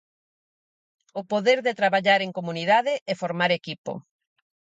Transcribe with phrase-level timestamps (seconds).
[1.19, 3.91] O poder de traballar en comunidade e formar equipo.